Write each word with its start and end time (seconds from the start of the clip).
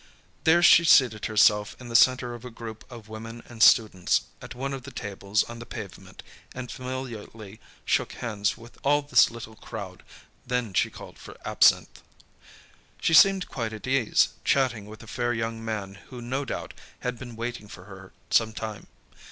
There 0.45 0.63
she 0.63 0.83
seated 0.83 1.25
herself 1.27 1.75
in 1.79 1.87
the 1.89 1.95
centre 1.95 2.33
of 2.33 2.43
a 2.43 2.49
group 2.49 2.91
of 2.91 3.07
women 3.07 3.43
and 3.47 3.61
students, 3.61 4.21
at 4.41 4.55
one 4.55 4.73
of 4.73 4.81
the 4.81 4.89
tables 4.89 5.43
on 5.43 5.59
the 5.59 5.65
pavement, 5.67 6.23
and 6.55 6.71
familiarly 6.71 7.59
shook 7.85 8.13
hands 8.13 8.57
with 8.57 8.79
all 8.83 9.03
this 9.03 9.29
little 9.29 9.55
crowd. 9.55 10.01
Then 10.43 10.73
she 10.73 10.89
called 10.89 11.19
for 11.19 11.37
absinthe. 11.45 12.01
She 12.99 13.13
seemed 13.13 13.47
quite 13.47 13.73
at 13.73 13.85
ease, 13.85 14.29
chatting 14.43 14.87
with 14.87 15.03
a 15.03 15.07
fair 15.07 15.33
young 15.35 15.63
man 15.63 15.99
who 16.09 16.19
no 16.19 16.45
doubt 16.45 16.73
had 17.01 17.19
been 17.19 17.35
waiting 17.35 17.67
for 17.67 17.83
her 17.83 18.11
some 18.31 18.53
time. 18.53 18.87